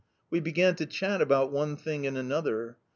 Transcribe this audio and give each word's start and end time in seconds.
"We 0.31 0.39
began 0.39 0.73
to 0.77 0.87
chat 0.87 1.21
about 1.21 1.51
one 1.51 1.77
thing 1.77 2.07
and 2.07 2.17
another... 2.17 2.77